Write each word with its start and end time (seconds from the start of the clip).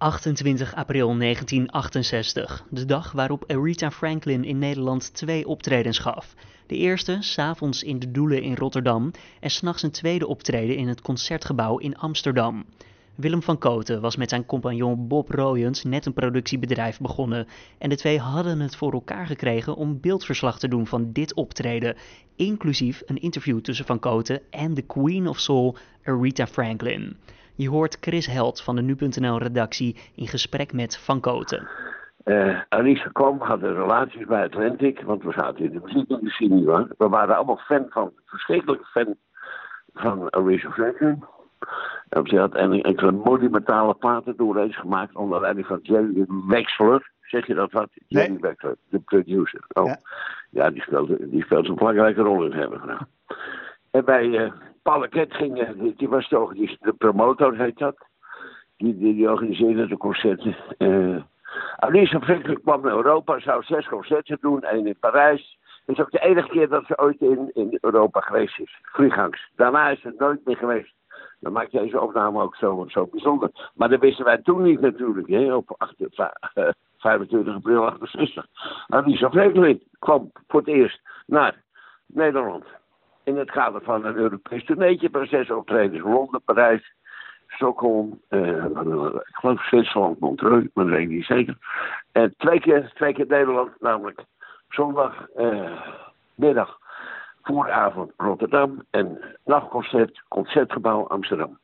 28 0.00 0.74
april 0.74 1.18
1968, 1.18 2.64
de 2.70 2.84
dag 2.84 3.12
waarop 3.12 3.44
Aretha 3.46 3.90
Franklin 3.90 4.44
in 4.44 4.58
Nederland 4.58 5.14
twee 5.14 5.46
optredens 5.46 5.98
gaf. 5.98 6.34
De 6.66 6.76
eerste, 6.76 7.16
s'avonds 7.20 7.82
in 7.82 7.98
de 7.98 8.10
Doelen 8.10 8.42
in 8.42 8.54
Rotterdam 8.54 9.10
en 9.40 9.50
s'nachts 9.50 9.82
een 9.82 9.90
tweede 9.90 10.26
optreden 10.26 10.76
in 10.76 10.88
het 10.88 11.00
Concertgebouw 11.00 11.78
in 11.78 11.96
Amsterdam. 11.96 12.64
Willem 13.14 13.42
van 13.42 13.58
Koten 13.58 14.00
was 14.00 14.16
met 14.16 14.28
zijn 14.28 14.46
compagnon 14.46 15.08
Bob 15.08 15.30
Royens 15.30 15.84
net 15.84 16.06
een 16.06 16.12
productiebedrijf 16.12 16.98
begonnen 16.98 17.46
en 17.78 17.88
de 17.88 17.96
twee 17.96 18.18
hadden 18.18 18.60
het 18.60 18.76
voor 18.76 18.92
elkaar 18.92 19.26
gekregen 19.26 19.76
om 19.76 20.00
beeldverslag 20.00 20.58
te 20.58 20.68
doen 20.68 20.86
van 20.86 21.12
dit 21.12 21.34
optreden, 21.34 21.96
inclusief 22.36 23.02
een 23.06 23.20
interview 23.20 23.60
tussen 23.60 23.86
Van 23.86 23.98
Koten 23.98 24.40
en 24.50 24.74
de 24.74 24.82
Queen 24.82 25.28
of 25.28 25.38
Soul, 25.38 25.76
Aretha 26.04 26.46
Franklin. 26.46 27.16
Je 27.60 27.68
hoort 27.68 27.96
Chris 28.00 28.26
Held 28.26 28.62
van 28.62 28.76
de 28.76 28.82
Nu.nl 28.82 29.38
redactie 29.38 29.96
in 30.14 30.26
gesprek 30.26 30.72
met 30.72 30.98
Van 30.98 31.20
Koten. 31.20 31.68
Uh, 32.24 32.60
Alice 32.68 33.12
kwam, 33.12 33.40
hadden 33.40 33.74
relaties 33.74 34.26
bij 34.26 34.44
Atlantic, 34.44 35.00
want 35.00 35.22
we 35.22 35.32
zaten 35.32 35.64
in 35.64 35.72
de 35.72 35.80
muziekindustrie 35.84 36.64
hoor. 36.64 36.88
We 36.98 37.08
waren 37.08 37.36
allemaal 37.36 37.56
fan 37.56 37.86
van, 37.88 38.12
verschrikkelijk 38.24 38.86
fan 38.86 39.14
van 39.92 40.30
Aretha 40.30 40.70
Franklin. 40.70 41.24
En 42.08 42.26
ze 42.26 42.38
had 42.38 42.54
enkele 42.54 43.12
monumentale 43.12 43.94
platen 43.94 44.36
doorheen 44.36 44.72
gemaakt 44.72 45.16
onder 45.16 45.40
leiding 45.40 45.66
van 45.66 45.78
Jerry 45.82 46.26
Wexler. 46.46 47.10
Zeg 47.22 47.46
je 47.46 47.54
dat 47.54 47.72
wat? 47.72 47.88
Nee. 48.08 48.24
Jerry 48.24 48.40
Wexler, 48.40 48.76
de 48.88 48.98
producer. 48.98 49.64
Oh. 49.72 49.86
Ja. 49.86 49.98
Ja, 50.50 50.70
die, 50.70 50.82
speelde, 50.82 51.28
die 51.28 51.42
speelt 51.42 51.68
een 51.68 51.74
belangrijke 51.74 52.22
rol 52.22 52.44
in 52.44 52.52
hebben 52.52 52.80
gedaan. 52.80 53.08
En 53.90 54.04
bij 54.04 54.24
uh, 54.24 54.52
Paul 54.82 55.08
Ket 55.08 55.34
ging, 55.34 55.58
eh, 55.58 55.68
die, 55.96 56.08
was 56.08 56.28
toch 56.28 56.54
die, 56.54 56.76
de 56.80 56.92
promotor, 56.92 57.56
heet 57.56 57.78
dat. 57.78 57.96
Die, 58.76 58.98
die, 58.98 59.30
organiseerde 59.30 59.86
de 59.86 59.96
concerten. 59.96 60.56
Uh, 60.78 61.22
Alice 61.76 62.20
Franklin 62.20 62.60
kwam 62.62 62.80
naar 62.82 62.96
Europa, 62.96 63.38
zou 63.38 63.62
zes 63.62 63.88
concerten 63.88 64.38
doen, 64.40 64.62
één 64.62 64.86
in 64.86 64.96
Parijs. 65.00 65.58
Het 65.86 65.98
is 65.98 66.04
ook 66.04 66.10
de 66.10 66.20
enige 66.20 66.48
keer 66.48 66.68
dat 66.68 66.84
ze 66.86 66.98
ooit 66.98 67.20
in, 67.20 67.50
in 67.52 67.78
Europa 67.80 68.20
geweest 68.20 68.58
is. 68.58 68.78
Vlieghangs. 68.82 69.50
Daarna 69.56 69.88
is 69.88 70.00
ze 70.00 70.14
nooit 70.18 70.44
meer 70.44 70.56
geweest. 70.56 70.92
Dat 71.40 71.52
maakt 71.52 71.72
deze 71.72 72.00
opname 72.00 72.42
ook 72.42 72.56
zo, 72.56 72.84
zo 72.88 73.06
bijzonder. 73.06 73.70
Maar 73.74 73.88
dat 73.88 74.00
wisten 74.00 74.24
wij 74.24 74.38
toen 74.38 74.62
niet 74.62 74.80
natuurlijk, 74.80 75.28
hè, 75.28 75.54
op 75.54 75.74
8, 75.78 75.94
uh, 76.00 76.68
25 76.98 77.54
april 77.54 77.86
68. 77.86 78.46
Alice 78.86 79.30
Franklin 79.30 79.82
kwam 79.98 80.30
voor 80.46 80.60
het 80.60 80.68
eerst 80.68 81.00
naar 81.26 81.62
Nederland. 82.06 82.64
In 83.30 83.36
het 83.36 83.50
kader 83.50 83.82
van 83.82 84.04
een 84.04 84.16
Europees 84.16 84.64
toerneetje, 84.64 85.08
maar 85.12 85.26
zes 85.26 85.50
optredens. 85.50 86.02
Londen, 86.02 86.42
Parijs, 86.42 86.92
Stockholm, 87.46 88.20
uh, 88.30 88.64
ik 88.64 89.34
geloof 89.34 89.66
Zwitserland, 89.66 90.18
Montreux, 90.18 90.68
maar 90.74 90.84
dat 90.84 90.94
weet 90.94 91.02
ik 91.02 91.08
niet 91.08 91.24
zeker. 91.24 91.56
En 92.12 92.34
twee 92.36 92.60
keer, 92.60 92.90
twee 92.94 93.12
keer 93.12 93.26
Nederland, 93.28 93.70
namelijk 93.80 94.24
zondag, 94.68 95.26
uh, 95.36 95.80
middag, 96.34 96.78
vooravond 97.42 98.12
Rotterdam 98.16 98.82
en 98.90 99.20
nachtconcert, 99.44 100.22
Concertgebouw 100.28 101.06
Amsterdam. 101.06 101.58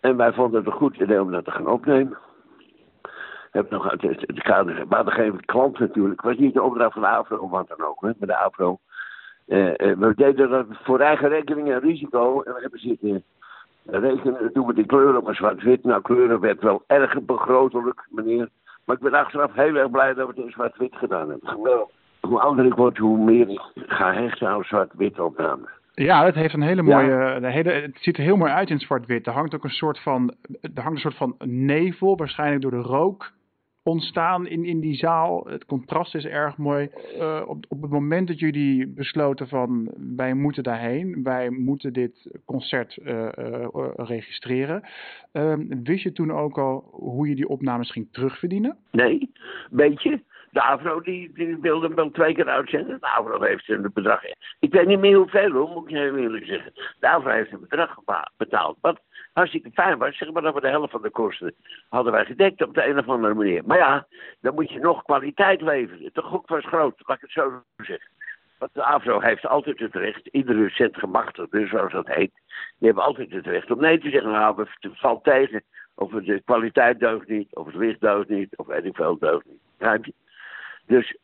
En 0.00 0.16
wij 0.16 0.32
vonden 0.32 0.58
het 0.58 0.66
een 0.66 0.78
goed 0.78 0.96
idee 0.96 1.20
om 1.20 1.30
dat 1.30 1.44
te 1.44 1.50
gaan 1.50 1.68
opnemen. 1.68 2.18
Heb 3.50 3.70
nog 3.70 3.90
uit 3.90 4.02
het 4.02 4.42
kader, 4.42 4.86
maar 4.88 5.12
geen 5.12 5.44
klant 5.44 5.78
natuurlijk. 5.78 6.22
Het 6.22 6.30
was 6.30 6.38
niet 6.38 6.54
de 6.54 6.62
opdracht 6.62 6.92
van 6.92 7.02
de 7.02 7.08
AFRO 7.08 7.36
of 7.36 7.50
wat 7.50 7.68
dan 7.68 7.86
ook, 7.86 8.00
hè, 8.00 8.10
met 8.18 8.28
de 8.28 8.36
AFRO. 8.36 8.78
Uh, 9.48 9.66
uh, 9.66 9.72
we 9.76 10.12
deden 10.16 10.50
dat 10.50 10.66
voor 10.70 11.00
eigen 11.00 11.28
rekening 11.28 11.70
en 11.70 11.80
risico. 11.80 12.42
En 12.42 12.54
we 12.54 12.60
hebben 12.60 12.80
zitten 12.80 13.24
rekenen, 13.84 14.50
doen 14.52 14.66
we 14.66 14.74
die 14.74 14.86
kleuren 14.86 15.22
maar 15.22 15.34
zwart-wit. 15.34 15.84
Nou, 15.84 16.02
kleuren 16.02 16.40
werd 16.40 16.62
wel 16.62 16.82
erg 16.86 17.22
begrotelijk, 17.22 18.06
meneer. 18.10 18.48
Maar 18.84 18.96
ik 18.96 19.02
ben 19.02 19.14
achteraf 19.14 19.54
heel 19.54 19.74
erg 19.74 19.90
blij 19.90 20.14
dat 20.14 20.26
we 20.26 20.32
het 20.34 20.44
in 20.44 20.50
zwart-wit 20.50 20.96
gedaan 20.96 21.30
hebben. 21.30 21.48
Geweldig. 21.48 21.88
Hoe 22.20 22.40
ouder 22.40 22.66
ik 22.66 22.74
word, 22.74 22.98
hoe 22.98 23.18
meer 23.18 23.48
ik 23.48 23.60
ga 23.74 24.12
hechten 24.12 24.48
aan 24.48 24.64
zwart-wit 24.64 25.20
opnames. 25.20 25.70
Ja, 25.94 26.24
het 26.24 26.34
heeft 26.34 26.54
een 26.54 26.62
hele 26.62 26.82
mooie. 26.82 27.38
De 27.40 27.50
hele, 27.50 27.70
het 27.70 27.98
ziet 28.00 28.16
er 28.16 28.22
heel 28.22 28.36
mooi 28.36 28.52
uit 28.52 28.70
in 28.70 28.78
zwart-wit. 28.78 29.26
Er 29.26 29.32
hangt 29.32 29.54
ook 29.54 29.64
een 29.64 29.70
soort 29.70 29.98
van. 29.98 30.34
Er 30.74 30.82
hangt 30.82 31.04
een 31.04 31.10
soort 31.10 31.16
van 31.16 31.34
nevel, 31.44 32.16
waarschijnlijk 32.16 32.62
door 32.62 32.70
de 32.70 32.76
rook 32.76 33.30
ontstaan 33.88 34.46
in, 34.46 34.64
in 34.64 34.80
die 34.80 34.94
zaal. 34.94 35.46
Het 35.46 35.64
contrast 35.64 36.14
is 36.14 36.24
erg 36.24 36.56
mooi. 36.56 36.88
Uh, 37.16 37.42
op, 37.46 37.64
op 37.68 37.82
het 37.82 37.90
moment 37.90 38.28
dat 38.28 38.38
jullie 38.38 38.86
besloten 38.86 39.48
van 39.48 39.90
wij 40.16 40.34
moeten 40.34 40.62
daarheen, 40.62 41.22
wij 41.22 41.50
moeten 41.50 41.92
dit 41.92 42.40
concert 42.44 42.98
uh, 43.02 43.28
uh, 43.38 43.66
registreren. 43.96 44.82
wist 45.82 46.02
je 46.02 46.12
toen 46.12 46.32
ook 46.32 46.58
al 46.58 46.88
hoe 46.92 47.28
je 47.28 47.34
die 47.34 47.48
opnames 47.48 47.90
ging 47.90 48.08
terugverdienen? 48.10 48.76
Nee, 48.90 49.30
beetje. 49.70 50.22
De 50.50 50.62
AVRO 50.62 51.00
die, 51.00 51.32
die 51.32 51.56
wilde 51.60 51.86
hem 51.86 51.94
wel 51.94 52.10
twee 52.10 52.34
keer 52.34 52.48
uitzenden. 52.48 53.00
De 53.00 53.06
AVRO 53.06 53.42
heeft 53.42 53.68
een 53.68 53.90
bedrag. 53.94 54.22
Ik 54.58 54.72
weet 54.72 54.86
niet 54.86 54.98
meer 54.98 55.16
hoeveel 55.16 55.50
hoor, 55.50 55.68
moet 55.68 55.88
ik 55.88 55.96
heel 55.96 56.16
eerlijk 56.16 56.44
zeggen. 56.44 56.72
De 57.00 57.08
AVRO 57.08 57.30
heeft 57.30 57.52
een 57.52 57.60
bedrag 57.60 57.96
betaald. 58.36 58.78
Wat 58.80 59.00
hartstikke 59.32 59.70
fijn 59.70 59.98
was, 59.98 60.16
zeg 60.16 60.32
maar 60.32 60.42
dat 60.42 60.54
we 60.54 60.60
de 60.60 60.68
helft 60.68 60.90
van 60.90 61.02
de 61.02 61.10
kosten 61.10 61.54
hadden 61.88 62.12
wij 62.12 62.24
gedekt 62.24 62.62
op 62.62 62.74
de 62.74 62.86
een 62.86 62.98
of 62.98 63.08
andere 63.08 63.34
manier. 63.34 63.62
Maar 63.66 63.78
ja, 63.78 64.06
dan 64.40 64.54
moet 64.54 64.70
je 64.70 64.78
nog 64.78 65.02
kwaliteit 65.02 65.60
leveren. 65.60 66.10
De 66.12 66.22
gok 66.22 66.48
was 66.48 66.64
groot, 66.64 67.02
laat 67.06 67.16
ik 67.16 67.22
het 67.22 67.32
zo 67.32 67.62
zeggen. 67.76 68.10
Want 68.58 68.74
de 68.74 68.84
AVRO 68.84 69.20
heeft 69.20 69.46
altijd 69.46 69.78
het 69.78 69.94
recht, 69.94 70.26
iedere 70.26 70.70
cent 70.70 70.96
dus 71.50 71.70
zoals 71.70 71.92
dat 71.92 72.06
heet, 72.06 72.32
die 72.78 72.86
hebben 72.86 73.04
altijd 73.04 73.30
het 73.30 73.46
recht 73.46 73.70
om 73.70 73.80
nee 73.80 73.98
te 73.98 74.10
zeggen. 74.10 74.30
Nou, 74.30 74.60
het 74.60 74.98
valt 74.98 75.24
tegen, 75.24 75.62
of 75.94 76.10
de 76.10 76.42
kwaliteit 76.44 77.00
deugt 77.00 77.28
niet, 77.28 77.54
of 77.54 77.66
het 77.66 77.74
licht 77.74 78.00
deugt 78.00 78.28
niet, 78.28 78.56
of 78.56 78.66
weet 78.66 78.84
ik 78.84 78.96
veel 78.96 79.18
deugt 79.18 79.44
niet. 79.46 79.60
Je? 79.78 80.12
Dus 80.88 81.16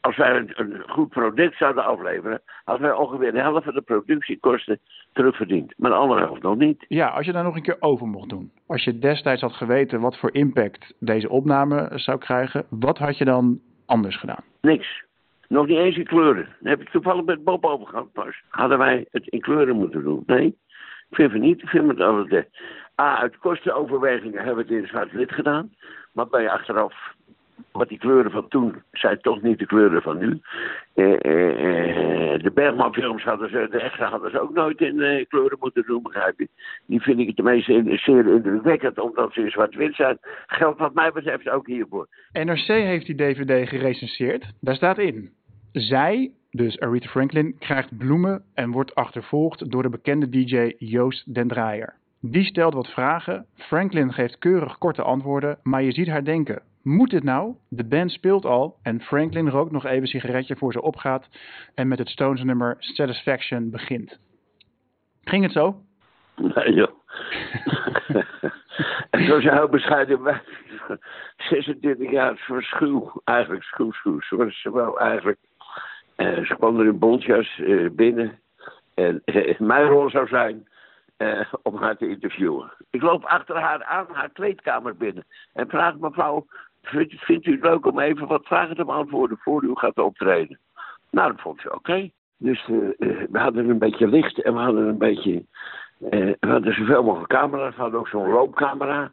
als 0.00 0.16
wij 0.16 0.36
een, 0.36 0.50
een, 0.54 0.82
goed 0.86 1.08
product 1.08 1.56
zouden 1.56 1.84
afleveren, 1.84 2.42
hadden 2.64 2.86
wij 2.86 2.96
ongeveer 2.96 3.32
de 3.32 3.40
helft 3.40 3.64
van 3.64 3.74
de 3.74 3.80
productiekosten 3.80 4.78
terugverdiend. 5.12 5.74
Maar 5.76 5.90
de 5.90 5.96
andere 5.96 6.20
helft 6.20 6.42
nog 6.42 6.56
niet. 6.56 6.84
Ja, 6.88 7.08
als 7.08 7.26
je 7.26 7.32
daar 7.32 7.44
nog 7.44 7.56
een 7.56 7.62
keer 7.62 7.76
over 7.80 8.06
mocht 8.06 8.28
doen. 8.28 8.52
Als 8.66 8.84
je 8.84 8.98
destijds 8.98 9.40
had 9.40 9.52
geweten 9.52 10.00
wat 10.00 10.18
voor 10.18 10.34
impact 10.34 10.94
deze 10.98 11.28
opname 11.28 11.90
zou 11.94 12.18
krijgen, 12.18 12.66
wat 12.68 12.98
had 12.98 13.18
je 13.18 13.24
dan 13.24 13.60
anders 13.86 14.16
gedaan? 14.16 14.44
Niks. 14.60 15.04
Nog 15.48 15.66
niet 15.66 15.78
eens 15.78 15.96
in 15.96 16.04
kleuren. 16.04 16.48
Daar 16.60 16.72
heb 16.72 16.80
ik 16.80 16.88
toevallig 16.88 17.24
met 17.24 17.44
Bob 17.44 17.64
over 17.64 17.86
gehad 17.86 18.12
pas. 18.12 18.42
Hadden 18.48 18.78
wij 18.78 19.06
het 19.10 19.26
in 19.26 19.40
kleuren 19.40 19.76
moeten 19.76 20.02
doen? 20.02 20.22
Nee, 20.26 20.46
ik 21.08 21.16
vind 21.16 21.32
het 21.32 21.40
niet. 21.40 21.62
Ik 21.62 21.68
vind 21.68 21.88
het 21.88 22.00
altijd. 22.00 22.48
A, 23.00 23.18
uit 23.18 23.38
kostenoverwegingen 23.38 24.44
hebben 24.44 24.66
we 24.66 24.74
het 24.74 24.82
in 24.82 24.88
zwart-wit 24.88 25.32
gedaan. 25.32 25.72
Maar 26.12 26.28
bij 26.28 26.50
achteraf 26.50 27.14
want 27.72 27.88
die 27.88 27.98
kleuren 27.98 28.30
van 28.30 28.48
toen 28.48 28.74
zijn 28.92 29.20
toch 29.20 29.42
niet 29.42 29.58
de 29.58 29.66
kleuren 29.66 30.02
van 30.02 30.18
nu. 30.18 30.40
Eh, 30.94 31.12
eh, 31.12 32.42
de 32.42 32.50
Bergman-films 32.54 33.22
hadden 33.22 33.50
ze, 33.50 33.68
de 33.70 33.80
extra 33.80 34.08
hadden 34.08 34.30
ze 34.30 34.40
ook 34.40 34.52
nooit 34.54 34.80
in 34.80 35.00
eh, 35.00 35.26
kleuren 35.28 35.56
moeten 35.60 35.84
doen, 35.86 36.02
begrijp 36.02 36.38
je. 36.38 36.48
Die 36.86 37.00
vind 37.00 37.18
ik 37.18 37.26
het 37.26 37.36
de 37.36 37.42
meeste 37.42 37.98
zeer 38.04 38.26
indrukwekkend, 38.26 38.98
omdat 38.98 39.32
ze 39.32 39.40
in 39.40 39.50
zwart-wit 39.50 39.94
zijn. 39.94 40.18
Geldt 40.46 40.78
wat 40.78 40.94
mij 40.94 41.12
betreft 41.12 41.48
ook 41.48 41.66
hiervoor. 41.66 42.06
NRC 42.32 42.66
heeft 42.66 43.06
die 43.06 43.16
DVD 43.16 43.68
gerecenseerd. 43.68 44.52
Daar 44.60 44.74
staat 44.74 44.98
in. 44.98 45.30
Zij, 45.72 46.30
dus 46.50 46.80
Aretha 46.80 47.08
Franklin, 47.08 47.56
krijgt 47.58 47.98
bloemen 47.98 48.42
en 48.54 48.70
wordt 48.70 48.94
achtervolgd 48.94 49.70
door 49.70 49.82
de 49.82 49.88
bekende 49.88 50.28
DJ 50.28 50.74
Joost 50.78 51.34
den 51.34 51.48
Draaier. 51.48 51.98
Die 52.20 52.44
stelt 52.44 52.74
wat 52.74 52.88
vragen. 52.88 53.46
Franklin 53.54 54.12
geeft 54.12 54.38
keurig 54.38 54.78
korte 54.78 55.02
antwoorden, 55.02 55.58
maar 55.62 55.82
je 55.82 55.92
ziet 55.92 56.08
haar 56.08 56.24
denken. 56.24 56.62
Moet 56.82 57.10
dit 57.10 57.22
nou? 57.22 57.54
De 57.68 57.84
band 57.84 58.10
speelt 58.10 58.44
al 58.44 58.76
en 58.82 59.00
Franklin 59.00 59.48
rookt 59.48 59.72
nog 59.72 59.84
even 59.84 60.00
een 60.00 60.06
sigaretje 60.06 60.56
voor 60.56 60.72
ze 60.72 60.82
opgaat 60.82 61.28
en 61.74 61.88
met 61.88 61.98
het 61.98 62.08
Stones 62.08 62.42
nummer 62.42 62.76
Satisfaction 62.78 63.70
begint. 63.70 64.18
Ging 65.24 65.42
het 65.42 65.52
zo? 65.52 65.82
Nee 66.36 66.72
joh. 66.74 66.90
en 69.10 69.26
zoals 69.26 69.42
je 69.42 69.52
heel 69.52 69.68
bescheiden 69.68 70.22
bij 70.22 70.42
26 71.36 72.10
jaar 72.10 72.36
verschuw, 72.36 73.12
eigenlijk 73.24 73.64
schuw, 73.64 73.90
schuw. 73.90 74.20
Ze 74.20 74.36
was 74.36 74.62
wel 74.62 75.00
eigenlijk, 75.00 75.38
uh, 76.16 76.46
ze 76.46 76.54
kwam 76.54 76.80
er 76.80 76.86
in 76.86 76.98
bontjas 76.98 77.58
uh, 77.58 77.90
binnen 77.90 78.38
en 78.94 79.22
uh, 79.24 79.58
mijn 79.58 79.86
rol 79.86 80.10
zou 80.10 80.28
zijn 80.28 80.68
uh, 81.18 81.52
om 81.62 81.76
haar 81.76 81.96
te 81.96 82.08
interviewen. 82.08 82.72
Ik 82.90 83.02
loop 83.02 83.24
achter 83.24 83.56
haar 83.56 83.84
aan 83.84 84.06
haar 84.12 84.30
kleedkamer 84.30 84.96
binnen 84.96 85.26
en 85.52 85.68
vraag 85.68 85.98
mevrouw, 85.98 86.46
vindt, 86.82 87.14
vindt 87.14 87.46
u 87.46 87.52
het 87.52 87.62
leuk 87.62 87.86
om 87.86 87.98
even 87.98 88.26
wat 88.26 88.46
vragen 88.46 88.76
te 88.76 88.84
beantwoorden 88.84 89.38
voor 89.38 89.64
u 89.64 89.70
gaat 89.74 89.98
optreden? 89.98 90.58
Nou, 91.10 91.30
dat 91.30 91.40
vond 91.40 91.60
ze 91.60 91.66
oké. 91.66 91.76
Okay. 91.76 92.12
Dus 92.36 92.68
uh, 92.68 92.76
uh, 92.76 93.22
we 93.30 93.38
hadden 93.38 93.68
een 93.68 93.78
beetje 93.78 94.08
licht 94.08 94.42
en 94.42 94.54
we 94.54 94.60
hadden 94.60 94.88
een 94.88 94.98
beetje, 94.98 95.44
we 95.98 96.36
hadden 96.40 96.74
zoveel 96.74 97.02
mogelijk 97.02 97.28
camera's, 97.28 97.74
we 97.74 97.80
hadden 97.80 98.00
ook 98.00 98.08
zo'n 98.08 98.30
loopcamera. 98.30 99.12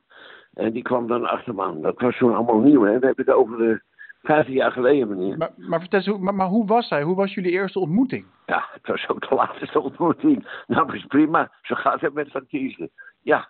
En 0.53 0.71
die 0.71 0.81
kwam 0.81 1.07
dan 1.07 1.25
achter 1.25 1.55
me 1.55 1.63
aan. 1.63 1.81
Dat 1.81 2.01
was 2.01 2.17
toen 2.17 2.35
allemaal 2.35 2.59
nieuw, 2.59 2.83
hè. 2.83 2.99
We 2.99 3.05
hebben 3.05 3.25
het 3.25 3.35
over 3.35 3.57
de 3.57 3.81
15 4.21 4.53
jaar 4.53 4.71
geleden, 4.71 5.07
meneer. 5.07 5.37
Maar, 5.37 5.51
maar, 5.55 5.79
vertel 5.79 5.99
eens, 5.99 6.17
maar, 6.19 6.35
maar, 6.35 6.47
hoe 6.47 6.67
was 6.67 6.87
zij? 6.87 7.03
Hoe 7.03 7.15
was 7.15 7.33
jullie 7.33 7.51
eerste 7.51 7.79
ontmoeting? 7.79 8.25
Ja, 8.45 8.67
het 8.71 8.87
was 8.87 9.07
ook 9.07 9.29
de 9.29 9.35
laatste 9.35 9.79
ontmoeting. 9.79 10.63
Nou, 10.67 10.95
is 10.95 11.05
prima. 11.05 11.51
Zo 11.61 11.75
gaat 11.75 12.01
het 12.01 12.13
met 12.13 12.31
Van 12.31 12.47
Tieselen. 12.47 12.89
Ja, 13.21 13.49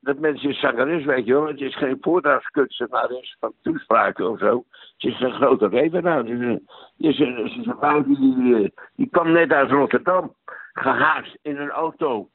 dat 0.00 0.18
mensen 0.18 0.50
is 0.50 0.60
zangeres, 0.60 1.04
weet 1.04 1.26
je 1.26 1.32
wel. 1.32 1.46
Het 1.46 1.60
is 1.60 1.76
geen 1.76 1.98
voordragskunstenares 2.00 3.36
van 3.40 3.52
toespraken 3.62 4.30
of 4.30 4.38
zo. 4.38 4.64
Het 4.70 5.12
is 5.12 5.20
een 5.20 5.32
grote 5.32 5.68
redenaar. 5.68 6.24
Het 6.24 6.60
is 6.96 7.18
een, 7.18 7.38
een 7.38 7.74
vrouw 7.78 8.02
die, 8.02 8.72
die 8.96 9.08
kwam 9.10 9.32
net 9.32 9.52
uit 9.52 9.70
Rotterdam. 9.70 10.34
Gehaast 10.72 11.38
in 11.42 11.56
een 11.56 11.70
auto. 11.70 12.28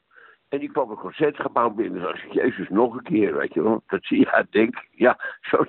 En 0.48 0.58
die 0.58 0.70
kwam 0.70 0.90
een 0.90 0.96
concertgebouw 0.96 1.70
binnen. 1.70 2.16
Jezus 2.30 2.68
nog 2.68 2.94
een 2.94 3.02
keer, 3.02 3.36
weet 3.36 3.54
je 3.54 3.62
wel. 3.62 3.82
Dat 3.86 4.04
zie 4.04 4.18
je, 4.18 4.24
ja, 4.24 4.46
denk. 4.50 4.86
Ja, 4.90 5.18
zo, 5.40 5.64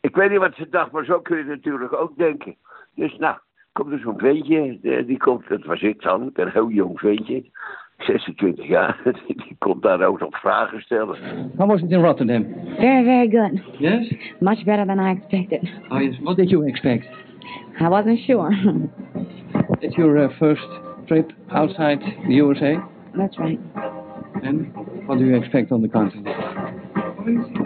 ik 0.00 0.16
weet 0.16 0.30
niet 0.30 0.38
wat 0.38 0.54
ze 0.54 0.68
dacht, 0.68 0.90
maar 0.90 1.04
zo 1.04 1.20
kun 1.20 1.36
je 1.36 1.44
natuurlijk 1.44 1.92
ook 1.92 2.16
denken. 2.16 2.56
Dus 2.94 3.16
nou, 3.16 3.36
komt 3.72 3.92
er 3.92 3.98
zo'n 3.98 4.18
ventje. 4.18 4.78
Die 5.06 5.18
komt, 5.18 5.48
dat 5.48 5.64
was 5.64 5.80
ik 5.80 6.02
dan, 6.02 6.30
een 6.32 6.50
heel 6.50 6.68
jong 6.68 6.98
ventje. 6.98 7.50
26 8.04 8.66
jaar. 8.66 9.00
Die 9.26 9.56
komt 9.58 9.82
daar 9.82 10.02
ook 10.02 10.20
nog 10.20 10.40
vragen 10.40 10.80
stellen. 10.80 11.16
How 11.56 11.68
was 11.68 11.82
it 11.82 11.90
in 11.90 12.00
Rotterdam? 12.00 12.46
Very, 12.78 13.04
very 13.04 13.28
good. 13.30 13.60
Yes? 13.78 14.14
Much 14.40 14.64
better 14.64 14.86
than 14.86 14.98
I 14.98 15.10
expected. 15.10 15.70
Oh, 15.88 16.00
yes. 16.00 16.18
What 16.22 16.36
did 16.36 16.50
you 16.50 16.66
expect? 16.66 17.06
I 17.80 17.88
wasn't 17.88 18.18
sure. 18.18 18.56
It's 19.80 19.96
your 19.96 20.24
uh, 20.24 20.30
first 20.38 20.68
trip 21.06 21.32
outside 21.50 22.00
the 22.26 22.34
USA? 22.34 22.76
That's 23.16 23.38
right. 23.38 23.58
And 24.42 24.72
what 25.06 25.18
do 25.18 25.24
you 25.24 25.36
expect 25.36 25.72
on 25.72 25.82
the 25.82 25.88
continent? 25.88 26.28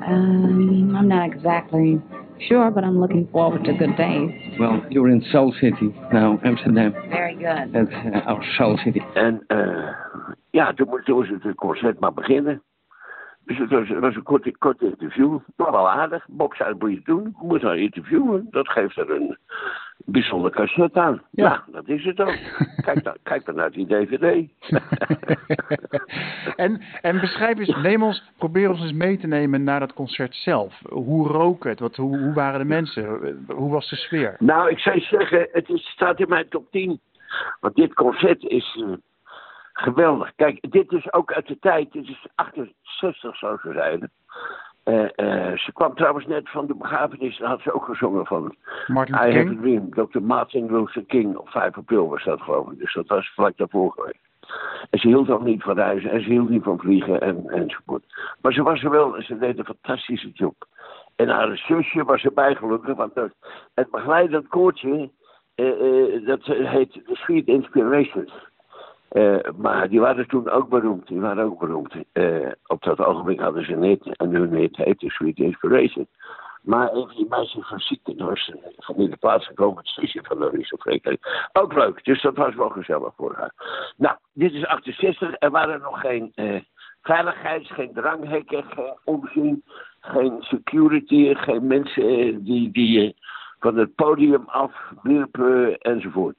Um, 0.06 0.94
I'm 0.96 1.08
not 1.08 1.24
exactly 1.26 2.00
sure, 2.48 2.70
but 2.70 2.84
I'm 2.84 3.00
looking 3.00 3.28
forward 3.32 3.64
to 3.64 3.72
good 3.72 3.96
days. 3.96 4.30
Well, 4.58 4.84
you're 4.90 5.08
in 5.08 5.22
Soul 5.32 5.52
City 5.60 5.94
now, 6.12 6.38
Amsterdam. 6.44 6.92
Very 7.08 7.34
good. 7.34 7.72
That's 7.72 7.90
uh, 7.92 8.30
our 8.30 8.44
Soul 8.58 8.78
City. 8.84 9.02
En 9.14 9.44
uh, 9.50 9.56
ja, 10.56 10.72
toen 10.72 10.88
moest 10.88 11.28
het 11.42 11.54
concert 11.54 12.00
maar 12.00 12.12
beginnen. 12.12 12.62
Dus 13.44 13.58
het 13.58 13.70
was, 13.70 13.88
het 13.88 13.98
was 13.98 14.14
een 14.14 14.22
kort, 14.22 14.58
kort 14.58 14.80
interview. 14.80 15.38
Maar 15.56 15.70
wel 15.70 15.90
aardig. 15.90 16.26
Zei, 16.36 16.70
wat 16.70 16.80
moet 16.80 16.90
je 16.90 17.00
doen? 17.04 17.22
Je 17.22 17.46
moet 17.46 17.62
haar 17.62 17.78
interviewen. 17.78 18.46
Dat 18.50 18.68
geeft 18.68 18.96
er 18.96 19.10
een 19.10 19.36
bijzonder 19.96 20.50
cassette 20.50 21.00
aan. 21.00 21.22
Ja, 21.30 21.44
ja 21.44 21.64
dat 21.72 21.88
is 21.88 22.04
het 22.04 22.20
ook. 22.20 22.36
kijk, 22.86 23.04
dan, 23.04 23.16
kijk 23.22 23.44
dan 23.44 23.54
naar 23.54 23.70
die 23.70 23.86
dvd. 23.86 24.48
en, 26.64 26.82
en 27.00 27.20
beschrijf 27.20 27.58
eens, 27.58 27.76
neem 27.76 28.02
ons, 28.02 28.32
probeer 28.38 28.70
ons 28.70 28.82
eens 28.82 28.92
mee 28.92 29.18
te 29.18 29.26
nemen 29.26 29.64
naar 29.64 29.80
dat 29.80 29.94
concert 29.94 30.34
zelf. 30.34 30.80
Hoe 30.88 31.28
rook 31.28 31.64
het? 31.64 31.80
Wat, 31.80 31.96
hoe, 31.96 32.18
hoe 32.18 32.34
waren 32.34 32.60
de 32.60 32.66
mensen? 32.66 33.36
Hoe 33.46 33.70
was 33.70 33.90
de 33.90 33.96
sfeer? 33.96 34.36
Nou, 34.38 34.70
ik 34.70 34.78
zou 34.78 35.00
zeggen, 35.00 35.48
het 35.52 35.68
is, 35.68 35.90
staat 35.90 36.20
in 36.20 36.28
mijn 36.28 36.48
top 36.48 36.70
10. 36.70 37.00
Want 37.60 37.74
dit 37.74 37.94
concert 37.94 38.42
is... 38.42 38.76
Uh, 38.80 38.92
geweldig. 39.76 40.32
Kijk, 40.36 40.70
dit 40.70 40.92
is 40.92 41.12
ook 41.12 41.32
uit 41.32 41.46
de 41.46 41.58
tijd, 41.58 41.92
dit 41.92 42.08
is 42.08 42.26
68 42.34 43.36
zou 43.36 43.58
ze 43.62 43.72
zijn. 43.72 44.10
Uh, 44.84 45.02
uh, 45.02 45.56
ze 45.56 45.72
kwam 45.72 45.94
trouwens 45.94 46.26
net 46.26 46.50
van 46.50 46.66
de 46.66 46.74
begrafenis, 46.74 47.38
daar 47.38 47.48
had 47.48 47.60
ze 47.60 47.72
ook 47.72 47.84
gezongen 47.84 48.26
van 48.26 48.56
Martin 48.86 49.14
I 49.14 49.18
King? 49.18 49.34
Have 49.34 49.58
a 49.58 49.60
Dream. 49.60 49.90
Dr. 49.90 50.20
Martin 50.20 50.72
Luther 50.72 51.04
King 51.04 51.36
op 51.36 51.48
5 51.48 51.76
april 51.76 52.08
was 52.08 52.24
dat 52.24 52.40
geloof 52.40 52.70
ik. 52.70 52.78
Dus 52.78 52.94
dat 52.94 53.06
was 53.06 53.32
vlak 53.34 53.56
daarvoor 53.56 53.92
geweest. 53.92 54.18
En 54.90 54.98
ze 54.98 55.06
hield 55.06 55.30
ook 55.30 55.44
niet 55.44 55.62
van 55.62 55.74
reizen 55.74 56.10
en 56.10 56.22
ze 56.22 56.28
hield 56.28 56.48
niet 56.48 56.62
van 56.62 56.78
vliegen 56.78 57.20
en, 57.20 57.48
enzovoort. 57.48 58.04
Maar 58.40 58.52
ze 58.52 58.62
was 58.62 58.82
er 58.82 58.90
wel 58.90 59.16
en 59.16 59.22
ze 59.22 59.38
deed 59.38 59.58
een 59.58 59.64
fantastische 59.64 60.30
job. 60.30 60.54
En 61.16 61.28
haar 61.28 61.56
zusje 61.56 62.04
was 62.04 62.22
erbij 62.22 62.54
gelukkig, 62.54 62.96
want 62.96 63.14
het, 63.14 63.34
het 63.74 63.90
begeleidend 63.90 64.48
koortje, 64.48 65.10
uh, 65.56 66.26
dat 66.26 66.44
heet 66.44 66.92
The 66.92 67.14
Sweet 67.14 67.46
Inspirations. 67.46 68.32
Uh, 69.12 69.38
maar 69.56 69.88
die 69.88 70.00
waren 70.00 70.28
toen 70.28 70.50
ook 70.50 70.68
beroemd. 70.68 71.06
Die 71.06 71.20
waren 71.20 71.44
ook 71.44 71.58
beroemd. 71.58 71.94
Uh, 72.12 72.50
op 72.66 72.82
dat 72.82 72.98
ogenblik 72.98 73.40
hadden 73.40 73.64
ze 73.64 73.74
net, 73.74 74.16
en 74.16 74.34
hun 74.34 74.50
net 74.50 74.76
heette 74.76 75.10
Sweet 75.10 75.38
Inspiration. 75.38 76.06
Maar 76.62 76.92
even 76.92 77.16
die 77.16 77.26
meisjes 77.28 77.66
van 77.66 77.78
Ziekenhuis 77.78 78.52
van 78.76 78.96
in 78.96 79.10
de 79.10 79.16
plaats 79.16 79.46
gekomen, 79.46 79.76
het 79.76 79.88
zusje 79.88 80.20
van 80.22 80.38
Louise 80.38 80.76
Franklin. 80.78 81.18
Ook 81.52 81.72
leuk, 81.72 82.04
dus 82.04 82.22
dat 82.22 82.36
was 82.36 82.54
wel 82.54 82.68
gezellig 82.68 83.12
voor 83.16 83.34
haar. 83.34 83.52
Nou, 83.96 84.16
dit 84.32 84.52
is 84.52 84.66
68. 84.66 85.34
Er 85.38 85.50
waren 85.50 85.80
nog 85.80 86.00
geen 86.00 86.32
uh, 86.34 86.60
veiligheids, 87.02 87.72
geen 87.72 87.92
dranghekken, 87.92 88.64
geen 88.64 88.98
omzien, 89.04 89.64
geen 90.00 90.36
security, 90.40 91.34
geen 91.34 91.66
mensen 91.66 92.44
die, 92.44 92.70
die 92.70 93.16
van 93.58 93.76
het 93.76 93.94
podium 93.94 94.44
afwierpen 94.46 95.78
enzovoort. 95.78 96.36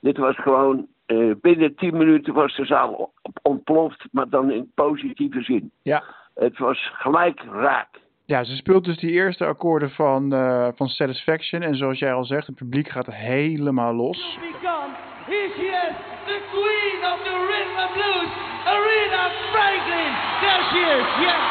Dit 0.00 0.16
was 0.16 0.36
gewoon 0.36 0.86
uh, 1.08 1.34
binnen 1.40 1.74
tien 1.74 1.96
minuten 1.96 2.34
was 2.34 2.56
de 2.56 2.64
zaal 2.64 3.12
ontploft, 3.42 4.08
maar 4.10 4.28
dan 4.28 4.50
in 4.50 4.70
positieve 4.74 5.42
zin. 5.42 5.70
Ja. 5.82 6.02
Het 6.34 6.58
was 6.58 6.90
gelijk 6.94 7.42
raak. 7.52 7.88
Ja, 8.24 8.44
ze 8.44 8.56
speelt 8.56 8.84
dus 8.84 8.98
die 8.98 9.10
eerste 9.10 9.44
akkoorden 9.44 9.90
van, 9.90 10.34
uh, 10.34 10.68
van 10.74 10.88
Satisfaction. 10.88 11.62
En 11.62 11.76
zoals 11.76 11.98
jij 11.98 12.12
al 12.12 12.24
zegt, 12.24 12.46
het 12.46 12.56
publiek 12.56 12.88
gaat 12.88 13.06
helemaal 13.06 13.94
los. 13.94 14.38
Here 15.28 15.50
she 15.56 15.66
is, 15.66 15.94
the 16.24 16.40
queen 16.52 17.12
of 17.12 17.18
the 17.24 17.36
rhythm 17.50 17.76
and 17.78 17.92
blues, 17.92 18.30
Aretha 18.64 19.30
Franklin. 19.52 20.12
There 20.40 20.62
she 20.70 20.80
is, 20.96 21.06
yes. 21.20 21.42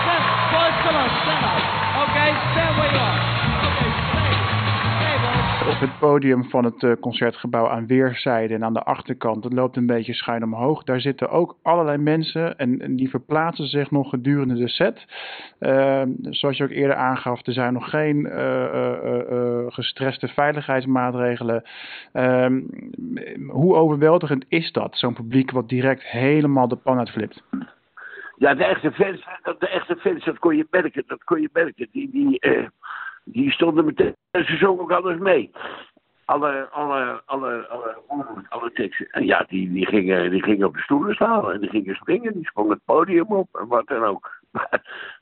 Stand, 0.00 0.24
boys, 0.52 0.76
come 0.84 0.96
on, 0.96 1.10
stand 1.20 1.44
up. 1.44 1.62
Okay, 2.08 2.30
stand 2.52 2.76
where 2.76 2.92
you 2.92 3.00
are. 3.00 3.37
Op 5.68 5.80
het 5.80 5.98
podium 5.98 6.44
van 6.44 6.64
het 6.64 6.82
uh, 6.82 6.92
concertgebouw 7.00 7.68
aan 7.68 7.86
weerszijden 7.86 8.56
en 8.56 8.64
aan 8.64 8.72
de 8.72 8.82
achterkant. 8.82 9.42
Dat 9.42 9.52
loopt 9.52 9.76
een 9.76 9.86
beetje 9.86 10.14
schuin 10.14 10.44
omhoog. 10.44 10.84
Daar 10.84 11.00
zitten 11.00 11.30
ook 11.30 11.56
allerlei 11.62 11.98
mensen 11.98 12.58
en, 12.58 12.96
die 12.96 13.10
verplaatsen 13.10 13.66
zich 13.66 13.90
nog 13.90 14.08
gedurende 14.08 14.54
de 14.54 14.68
set. 14.68 15.06
Uh, 15.60 16.02
zoals 16.22 16.56
je 16.56 16.64
ook 16.64 16.70
eerder 16.70 16.96
aangaf, 16.96 17.46
er 17.46 17.52
zijn 17.52 17.72
nog 17.72 17.90
geen 17.90 18.16
uh, 18.18 19.66
gestreste 19.68 20.28
veiligheidsmaatregelen. 20.28 21.62
Ehm, 22.12 22.60
hoe 23.48 23.74
overweldigend 23.74 24.44
is 24.48 24.72
dat, 24.72 24.96
zo'n 24.96 25.14
publiek 25.14 25.50
wat 25.50 25.68
direct 25.68 26.02
helemaal 26.02 26.68
de 26.68 26.76
pan 26.76 26.98
uitflipt? 26.98 27.42
Ja, 28.36 28.54
de 28.54 28.64
echte 28.64 28.92
fans, 28.92 29.26
de 29.58 29.68
echte 29.68 29.96
fans, 29.96 30.24
dat 30.24 30.38
kon 30.38 30.56
je 30.56 30.66
merken, 30.70 31.04
dat 31.06 31.24
kon 31.24 31.40
je 31.40 31.48
merken. 31.52 31.88
Die, 31.92 32.10
die, 32.10 32.40
die 33.32 33.50
stonden 33.50 33.84
meteen, 33.84 34.14
ze 34.32 34.56
zongen 34.56 34.80
ook 34.80 34.92
alles 34.92 35.18
mee. 35.18 35.50
Alle, 36.24 36.68
alle, 36.70 37.22
alle, 37.24 37.68
alle, 38.08 38.24
alle 38.48 38.72
teksten. 38.72 39.06
En 39.10 39.26
ja, 39.26 39.44
die, 39.48 39.72
die, 39.72 39.86
gingen, 39.86 40.30
die 40.30 40.42
gingen 40.42 40.66
op 40.66 40.74
de 40.74 40.80
stoelen 40.80 41.14
staan 41.14 41.52
en 41.52 41.60
die 41.60 41.70
gingen 41.70 41.94
springen, 41.94 42.32
die 42.32 42.46
sprongen 42.46 42.72
het 42.72 42.84
podium 42.84 43.26
op 43.26 43.48
en 43.52 43.68
wat 43.68 43.86
dan 43.86 44.04
ook. 44.04 44.30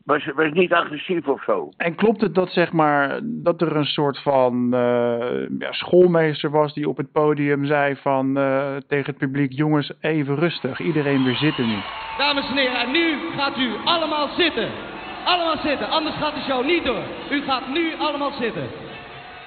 Maar 0.05 0.21
ze 0.21 0.35
was 0.35 0.53
niet 0.53 0.73
agressief 0.73 1.29
of 1.29 1.43
zo. 1.43 1.69
En 1.77 1.95
klopt 1.95 2.21
het 2.21 2.35
dat, 2.35 2.51
zeg 2.51 2.73
maar, 2.73 3.21
dat 3.23 3.61
er 3.61 3.77
een 3.77 3.85
soort 3.85 4.23
van 4.23 4.75
uh, 4.75 5.49
ja, 5.59 5.73
schoolmeester 5.73 6.51
was 6.51 6.75
die 6.75 6.89
op 6.89 6.97
het 6.97 7.13
podium 7.13 7.65
zei 7.65 7.97
van 7.97 8.39
uh, 8.39 8.77
tegen 8.89 9.07
het 9.07 9.19
publiek: 9.19 9.53
jongens, 9.53 9.93
even 10.01 10.35
rustig, 10.35 10.81
iedereen 10.81 11.25
weer 11.25 11.37
zitten 11.37 11.67
nu. 11.67 11.77
Dames 12.19 12.49
en 12.49 12.57
heren, 12.57 12.81
en 12.81 12.91
nu 12.91 13.31
gaat 13.37 13.59
u 13.59 13.71
allemaal 13.85 14.29
zitten. 14.29 14.96
Allemaal 15.27 15.57
zitten, 15.63 15.89
anders 15.89 16.17
gaat 16.17 16.35
de 16.35 16.41
show 16.41 16.65
niet 16.65 16.85
door. 16.85 17.03
U 17.31 17.43
gaat 17.43 17.69
nu 17.69 17.95
allemaal 17.99 18.33
zitten. 18.41 18.71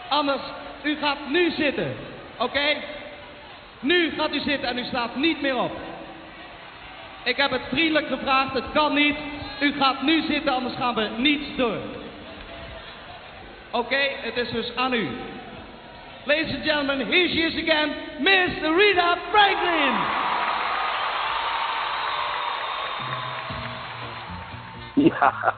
Anders, 0.09 0.41
u 0.83 0.97
gaat 0.97 1.17
nu 1.29 1.51
zitten. 1.51 1.95
Oké? 2.37 2.75
Nu 3.79 4.11
gaat 4.17 4.33
u 4.33 4.39
zitten 4.39 4.69
en 4.69 4.77
u 4.77 4.83
staat 4.83 5.15
niet 5.15 5.41
meer 5.41 5.57
op. 5.57 5.71
Ik 7.23 7.37
heb 7.37 7.51
het 7.51 7.61
vriendelijk 7.69 8.07
gevraagd, 8.07 8.53
het 8.53 8.71
kan 8.73 8.93
niet. 8.93 9.15
U 9.59 9.73
gaat 9.73 10.01
nu 10.01 10.21
zitten, 10.21 10.53
anders 10.53 10.75
gaan 10.75 10.95
we 10.95 11.09
niet 11.17 11.57
door. 11.57 11.77
Oké, 13.71 14.09
het 14.21 14.37
is 14.37 14.51
dus 14.51 14.75
aan 14.75 14.93
u. 14.93 15.09
Ladies 16.23 16.53
and 16.53 16.63
gentlemen, 16.63 17.07
here 17.07 17.29
she 17.29 17.39
is 17.39 17.63
again, 17.63 17.93
Miss 18.19 18.59
Rita 18.61 19.17
Franklin. 19.31 19.93
Ja, 24.93 25.55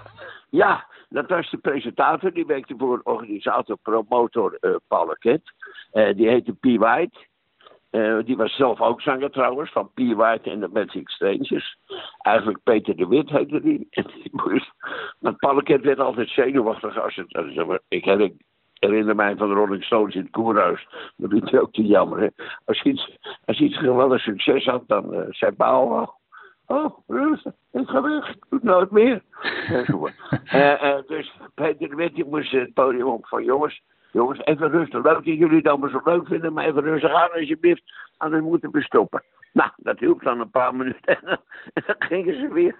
ja, 0.51 0.87
dat 1.09 1.29
was 1.29 1.49
de 1.49 1.57
presentator. 1.57 2.33
Die 2.33 2.45
werkte 2.45 2.73
voor 2.77 3.01
organisator, 3.03 3.77
promotor 3.77 4.57
uh, 4.61 4.75
Paul. 4.87 5.15
Uh, 5.23 5.39
die 6.15 6.27
heette 6.27 6.53
P. 6.53 6.79
White. 6.79 7.17
Uh, 7.91 8.23
die 8.25 8.37
was 8.37 8.55
zelf 8.55 8.81
ook 8.81 9.01
zanger 9.01 9.31
trouwens, 9.31 9.71
van 9.71 9.91
P. 9.93 9.99
White 9.99 10.49
en 10.49 10.59
de 10.59 10.67
Magic 10.67 11.09
Strangers. 11.09 11.77
Eigenlijk 12.17 12.63
Peter 12.63 12.95
de 12.95 13.07
Wit 13.07 13.29
heette 13.29 13.61
die. 13.61 13.87
maar 15.19 15.35
Paul 15.35 15.61
werd 15.63 15.99
altijd 15.99 16.29
zenuwachtig 16.29 16.99
als 16.99 17.15
het... 17.15 17.81
Ik 17.87 18.33
herinner 18.79 19.15
mij 19.15 19.35
van 19.35 19.47
de 19.47 19.53
Rolling 19.53 19.83
Stones 19.83 20.15
in 20.15 20.21
het 20.21 20.31
koerhuis. 20.31 20.87
Dat 21.15 21.49
je 21.49 21.61
ook 21.61 21.73
te 21.73 21.85
jammer. 21.85 22.31
Als 22.65 22.83
iets, 22.83 23.17
als 23.45 23.59
iets 23.59 23.77
geweldig 23.77 24.21
succes 24.21 24.65
had, 24.65 24.87
dan 24.87 25.25
zei 25.29 25.51
Paul... 25.51 26.19
Oh, 26.71 26.97
rustig, 27.07 27.53
ik 27.71 27.87
ga 27.87 28.01
weg, 28.01 28.29
ik 28.29 28.43
doe 28.49 28.59
het 28.59 28.63
nooit 28.63 28.91
meer. 28.91 29.21
uh, 29.69 30.83
uh, 30.83 30.97
dus 31.07 31.31
Peter 31.55 31.89
de 31.89 31.95
Wit 31.95 32.25
moest 32.25 32.51
het 32.51 32.73
podium 32.73 33.07
op 33.07 33.27
van 33.27 33.43
jongens, 33.43 33.81
jongens, 34.11 34.39
even 34.43 34.69
rustig. 34.69 35.03
Leuk 35.03 35.13
dat 35.13 35.25
jullie 35.25 35.57
het 35.57 35.67
allemaal 35.67 35.89
zo 35.89 36.01
leuk 36.03 36.27
vinden, 36.27 36.53
maar 36.53 36.65
even 36.65 36.81
rustig 36.81 37.13
aan 37.13 37.31
alsjeblieft. 37.31 37.83
Anders 38.17 38.43
moeten 38.43 38.71
we 38.71 38.81
stoppen. 38.81 39.23
Nou, 39.53 39.69
dat 39.77 39.99
hielp 39.99 40.23
dan 40.23 40.39
een 40.39 40.49
paar 40.49 40.75
minuten 40.75 41.19
en 41.19 41.21
dan, 41.25 41.37
gingen 42.09 42.35
ze 42.35 42.53
weer. 42.53 42.75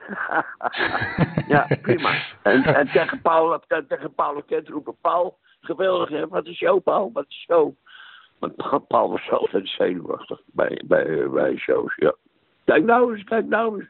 ja, 1.54 1.68
prima. 1.82 2.14
En, 2.42 2.64
en 2.64 2.88
tegen 2.92 3.22
Paul, 3.22 3.60
tegen 3.88 4.14
Paul 4.14 4.44
Kent 4.44 4.68
roepen, 4.68 4.96
Paul, 5.02 5.38
geweldig 5.62 6.10
hè, 6.10 6.28
wat 6.28 6.46
is 6.46 6.58
show 6.58 6.84
Paul, 6.84 7.12
wat 7.14 7.26
is 7.28 7.46
show? 7.50 7.76
Want 8.40 8.88
Paul 8.88 9.10
was 9.10 9.32
altijd 9.32 9.68
zenuwachtig 9.68 10.42
bij, 10.46 10.82
bij, 10.86 11.30
bij 11.30 11.56
shows, 11.58 11.96
ja. 11.96 12.16
Kijk 12.72 12.86
nou 12.86 13.14
eens, 13.14 13.24
kijk 13.24 13.46
nou 13.48 13.80
eens. 13.80 13.90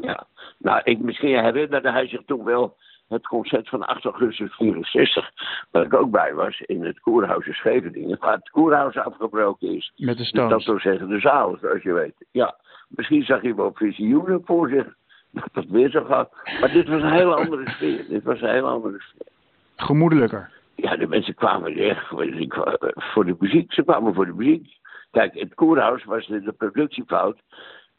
Ja, 0.00 0.26
nou, 0.58 0.80
ik, 0.84 0.98
misschien 0.98 1.44
herinnerde 1.44 1.90
hij 1.90 2.08
zich 2.08 2.22
toen 2.26 2.44
wel 2.44 2.76
het 3.08 3.26
concert 3.26 3.68
van 3.68 3.86
8 3.86 4.04
augustus 4.04 4.54
64, 4.54 5.30
waar 5.70 5.84
ik 5.84 5.94
ook 5.94 6.10
bij 6.10 6.34
was, 6.34 6.60
in 6.60 6.84
het 6.84 7.00
Koerhuis 7.00 7.46
in 7.46 7.52
Scheveningen, 7.52 8.18
waar 8.20 8.34
het 8.34 8.50
Koerhuis 8.50 8.96
afgebroken 8.96 9.74
is. 9.74 9.92
Met 9.96 10.16
de 10.16 10.22
Dus 10.22 10.48
dat 10.48 10.64
wil 10.64 10.78
zeggen 10.78 11.08
de 11.08 11.20
zaal, 11.20 11.56
zoals 11.60 11.82
je 11.82 11.92
weet. 11.92 12.26
Ja, 12.30 12.56
misschien 12.88 13.22
zag 13.22 13.42
hij 13.42 13.54
wel 13.54 13.72
visioenen 13.74 14.42
voor 14.44 14.68
zich, 14.68 14.94
dat 15.30 15.48
het 15.52 15.70
weer 15.70 15.90
zo 15.90 16.04
gaat. 16.04 16.32
Maar 16.60 16.72
dit 16.72 16.88
was 16.88 17.02
een 17.02 17.12
hele 17.12 17.34
andere 17.34 17.70
sfeer, 17.70 18.06
dit 18.08 18.22
was 18.22 18.40
een 18.40 18.50
hele 18.50 18.68
andere 18.68 19.00
sfeer. 19.00 19.26
Gemoedelijker. 19.76 20.50
Ja, 20.74 20.96
de 20.96 21.06
mensen 21.06 21.34
kwamen 21.34 21.76
echt 21.76 22.06
voor 22.94 23.24
de 23.24 23.36
muziek. 23.38 23.72
Ze 23.72 23.82
kwamen 23.82 24.14
voor 24.14 24.26
de 24.26 24.34
muziek. 24.34 24.78
Kijk, 25.10 25.34
het 25.34 25.54
Koerhuis 25.54 26.04
was 26.04 26.26
de 26.26 26.54
productiefout. 26.56 27.40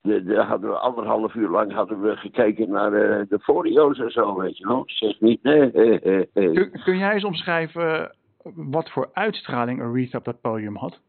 De, 0.01 0.24
de, 0.24 0.42
hadden 0.42 0.70
we 0.70 0.77
anderhalf 0.77 1.34
uur 1.34 1.50
lang 1.50 1.74
hadden 1.74 2.01
we 2.01 2.16
gekeken 2.16 2.70
naar 2.70 2.94
eh, 2.94 3.25
de 3.30 3.39
Forio's 3.39 4.00
en 4.00 4.12
zo, 4.12 4.36
weet 4.39 4.58
je 4.58 4.68
wel. 4.68 4.84
Zeg 4.86 5.20
niet, 5.20 5.44
nee, 5.44 5.72
eh, 5.72 6.06
eh, 6.06 6.20
eh. 6.34 6.54
Kun, 6.54 6.72
kun 6.84 6.98
jij 6.98 7.13
eens 7.13 7.24
omschrijven 7.24 8.16
wat 8.56 8.89
voor 8.92 9.10
uitstraling 9.13 9.82
Aretha 9.82 10.18
op 10.18 10.25
dat 10.25 10.42
podium 10.42 10.75
had? 10.75 11.00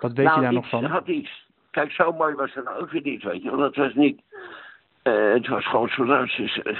Wat 0.00 0.12
weet 0.12 0.26
nou, 0.26 0.36
je 0.38 0.44
daar 0.44 0.52
nog 0.52 0.68
van? 0.68 0.84
had 0.84 1.06
iets. 1.08 1.42
Kijk, 1.70 1.90
zo 1.90 2.12
mooi 2.12 2.34
was 2.34 2.54
het 2.54 2.68
ook 2.68 2.90
weer 2.90 3.02
niet, 3.02 3.22
weet 3.22 3.42
je 3.42 3.50
wel. 3.50 3.58
Dat 3.58 3.76
was 3.76 3.94
niet... 3.94 4.22
eh, 5.02 5.32
het 5.32 5.48
was 5.48 5.66
gewoon 5.68 5.88
zo... 5.88 6.04
nou, 6.04 6.28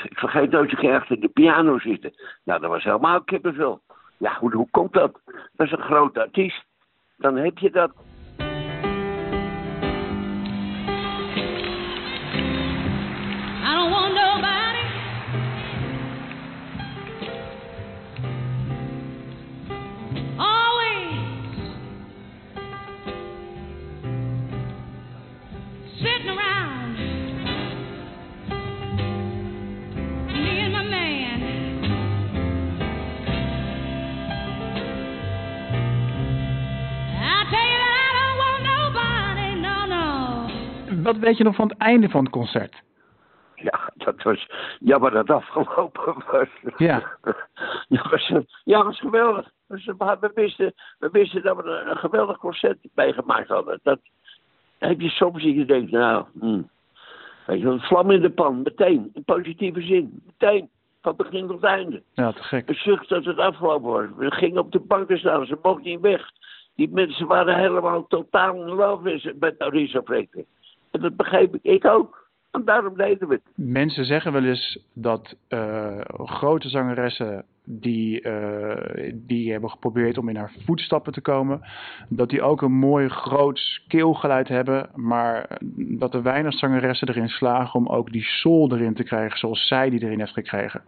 Ik 0.08 0.18
vergeet 0.18 0.50
nooit, 0.50 0.70
ze 0.70 0.76
ging 0.76 0.94
achter 0.94 1.20
de 1.20 1.28
piano 1.28 1.78
zitten. 1.78 2.12
Nou, 2.44 2.60
dat 2.60 2.70
was 2.70 2.84
helemaal 2.84 3.22
kippenvel. 3.22 3.80
Ja, 4.16 4.36
hoe, 4.38 4.54
hoe 4.54 4.68
komt 4.70 4.92
dat? 4.92 5.20
Dat 5.56 5.66
is 5.66 5.72
een 5.72 5.82
groot 5.82 6.18
artiest. 6.18 6.64
Dan 7.16 7.36
heb 7.36 7.58
je 7.58 7.70
dat. 7.70 7.92
Wat 41.04 41.16
weet 41.16 41.36
je 41.36 41.44
nog 41.44 41.54
van 41.54 41.68
het 41.68 41.78
einde 41.78 42.08
van 42.08 42.24
het 42.24 42.32
concert? 42.32 42.82
Ja, 43.54 43.92
dat 43.94 44.22
was 44.22 44.48
jammer 44.80 45.10
dat 45.10 45.28
het 45.28 45.36
afgelopen 45.36 46.24
was. 46.30 46.48
Ja. 46.76 47.02
Ja, 47.88 48.08
was, 48.10 48.32
ja, 48.64 48.84
was 48.84 49.00
geweldig. 49.00 49.50
Dus 49.68 49.84
we, 49.84 50.30
wisten, 50.34 50.74
we 50.98 51.08
wisten 51.12 51.42
dat 51.42 51.56
we 51.56 51.62
een, 51.62 51.90
een 51.90 51.96
geweldig 51.96 52.38
concert 52.38 52.78
meegemaakt 52.94 53.48
hadden. 53.48 53.80
Dat 53.82 53.98
heb 54.78 55.00
je 55.00 55.08
soms 55.08 55.42
in 55.42 55.54
je 55.54 55.64
denkt, 55.64 55.90
nou, 55.90 56.24
hm. 56.40 56.62
weet 57.46 57.60
je, 57.60 57.66
een 57.66 57.80
vlam 57.80 58.10
in 58.10 58.20
de 58.20 58.30
pan, 58.30 58.62
meteen, 58.62 59.10
in 59.12 59.24
positieve 59.24 59.82
zin, 59.82 60.22
meteen, 60.26 60.70
van 61.02 61.16
begin 61.16 61.46
tot 61.46 61.62
einde. 61.62 62.02
Ja, 62.14 62.32
te 62.32 62.42
gek. 62.42 62.68
Een 62.68 62.74
zucht 62.74 63.08
dat 63.08 63.24
het 63.24 63.38
afgelopen 63.38 63.90
was. 63.90 64.06
We 64.16 64.30
gingen 64.30 64.58
op 64.58 64.72
de 64.72 64.80
banken 64.80 65.18
staan, 65.18 65.46
ze 65.46 65.58
mochten 65.62 65.90
niet 65.90 66.00
weg. 66.00 66.30
Die 66.74 66.88
mensen 66.90 67.26
waren 67.26 67.58
helemaal 67.58 68.06
totaal 68.06 68.54
in 68.54 68.74
love 68.74 69.34
met 69.38 69.58
Arisa 69.58 70.02
Franklin. 70.04 70.46
En 70.94 71.00
dat 71.00 71.16
begreep 71.16 71.56
ik, 71.62 71.84
ook. 71.84 72.28
En 72.50 72.64
daarom 72.64 72.96
deden 72.96 73.28
we 73.28 73.34
het. 73.34 73.52
Mensen 73.54 74.04
zeggen 74.04 74.32
wel 74.32 74.44
eens 74.44 74.78
dat 74.92 75.36
eh, 75.48 76.00
grote 76.14 76.68
zangeressen 76.68 77.44
die, 77.64 78.20
eh, 78.20 79.12
die 79.14 79.52
hebben 79.52 79.70
geprobeerd 79.70 80.18
om 80.18 80.28
in 80.28 80.36
haar 80.36 80.52
voetstappen 80.64 81.12
te 81.12 81.20
komen, 81.20 81.60
dat 82.08 82.28
die 82.28 82.42
ook 82.42 82.62
een 82.62 82.72
mooi 82.72 83.08
groot 83.08 83.82
keelgeluid 83.88 84.48
hebben, 84.48 84.90
maar 84.94 85.58
dat 85.76 86.14
er 86.14 86.22
weinig 86.22 86.52
zangeressen 86.52 87.08
erin 87.08 87.28
slagen 87.28 87.80
om 87.80 87.86
ook 87.86 88.12
die 88.12 88.24
soul 88.24 88.72
erin 88.72 88.94
te 88.94 89.04
krijgen 89.04 89.38
zoals 89.38 89.66
zij 89.66 89.90
die 89.90 90.02
erin 90.02 90.18
heeft 90.18 90.32
gekregen. 90.32 90.82